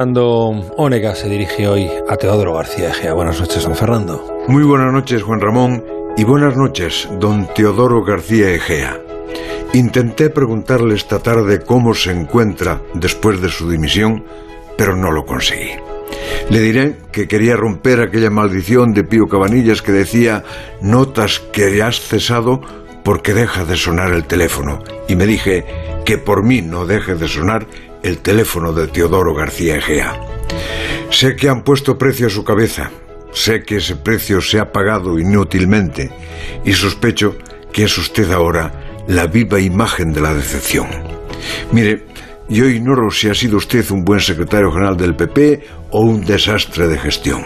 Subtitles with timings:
[0.00, 3.12] Fernando Onega se dirige hoy a Teodoro García Egea.
[3.12, 4.44] Buenas noches, don Fernando.
[4.48, 5.84] Muy buenas noches, Juan Ramón,
[6.16, 8.98] y buenas noches, don Teodoro García Egea.
[9.74, 14.24] Intenté preguntarle esta tarde cómo se encuentra después de su dimisión,
[14.78, 15.72] pero no lo conseguí.
[16.48, 20.44] Le diré que quería romper aquella maldición de Pío Cabanillas que decía
[20.80, 22.62] notas que has cesado
[23.04, 24.82] porque deja de sonar el teléfono.
[25.08, 25.64] Y me dije
[26.04, 27.66] que por mí no deje de sonar
[28.02, 30.20] el teléfono de Teodoro García Egea.
[31.10, 32.90] Sé que han puesto precio a su cabeza,
[33.32, 36.10] sé que ese precio se ha pagado inútilmente
[36.64, 37.36] y sospecho
[37.72, 38.72] que es usted ahora
[39.08, 40.88] la viva imagen de la decepción.
[41.72, 42.06] Mire,
[42.50, 46.88] yo ignoro si ha sido usted un buen secretario general del PP o un desastre
[46.88, 47.42] de gestión.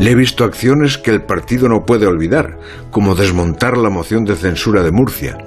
[0.00, 2.58] Le he visto acciones que el partido no puede olvidar,
[2.90, 5.38] como desmontar la moción de censura de Murcia.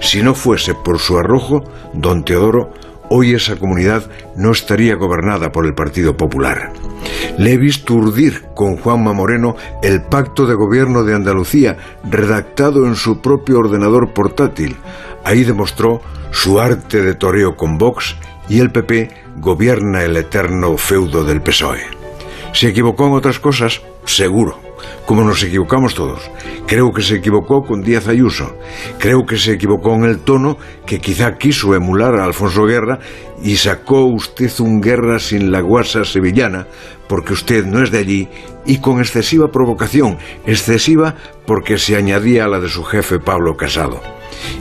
[0.00, 2.72] Si no fuese por su arrojo, don Teodoro
[3.16, 6.72] hoy esa comunidad no estaría gobernada por el Partido Popular.
[7.38, 9.54] Le he visto urdir con Juanma Moreno
[9.84, 14.74] el pacto de gobierno de Andalucía, redactado en su propio ordenador portátil.
[15.24, 16.00] Ahí demostró
[16.32, 18.16] su arte de toreo con Vox
[18.48, 22.03] y el PP gobierna el eterno feudo del PSOE.
[22.54, 23.82] ¿Se equivocó en otras cosas?
[24.06, 24.64] Seguro
[25.06, 26.30] como nos equivocamos todos.
[26.66, 28.56] Creo que se equivocó con Díaz Ayuso.
[28.98, 32.98] Creo que se equivocó en el tono que quizá quiso emular a Alfonso Guerra
[33.42, 36.66] y sacó usted un guerra sin la guasa sevillana
[37.08, 38.28] porque usted no es de allí
[38.64, 40.16] y con excesiva provocación,
[40.46, 41.14] excesiva
[41.46, 44.00] porque se añadía a la de su jefe Pablo Casado.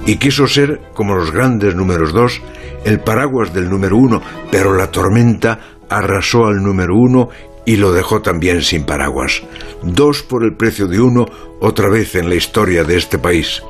[0.05, 2.41] Y quiso ser, como los grandes números dos,
[2.83, 4.21] el paraguas del número uno,
[4.51, 7.29] pero la tormenta arrasó al número uno
[7.65, 9.41] y lo dejó también sin paraguas.
[9.81, 11.25] Dos por el precio de uno,
[11.59, 13.61] otra vez en la historia de este país.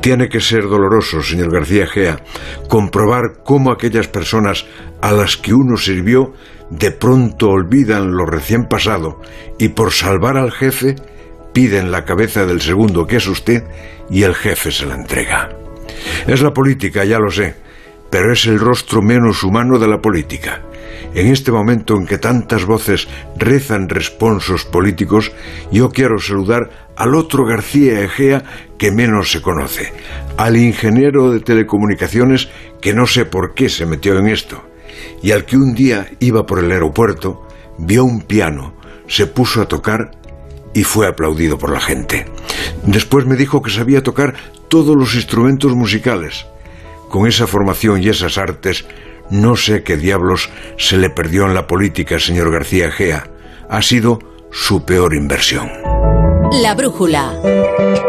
[0.00, 2.22] Tiene que ser doloroso, señor García Gea,
[2.68, 4.66] comprobar cómo aquellas personas
[5.00, 6.32] a las que uno sirvió
[6.70, 9.20] de pronto olvidan lo recién pasado
[9.58, 10.94] y por salvar al jefe
[11.52, 13.64] piden la cabeza del segundo que es usted
[14.08, 15.50] y el jefe se la entrega.
[16.26, 17.56] Es la política, ya lo sé,
[18.10, 20.62] pero es el rostro menos humano de la política.
[21.14, 25.32] En este momento en que tantas voces rezan responsos políticos,
[25.72, 28.44] yo quiero saludar al otro García Egea
[28.78, 29.92] que menos se conoce,
[30.36, 32.48] al ingeniero de telecomunicaciones
[32.80, 34.62] que no sé por qué se metió en esto,
[35.22, 37.46] y al que un día iba por el aeropuerto,
[37.78, 38.74] vio un piano,
[39.06, 40.12] se puso a tocar
[40.74, 42.26] y fue aplaudido por la gente.
[42.84, 44.34] Después me dijo que sabía tocar
[44.68, 46.46] todos los instrumentos musicales.
[47.10, 48.86] Con esa formación y esas artes
[49.30, 50.48] no sé qué diablos
[50.78, 53.28] se le perdió en la política, señor García Gea.
[53.68, 54.20] Ha sido
[54.52, 55.68] su peor inversión.
[56.52, 57.32] La brújula.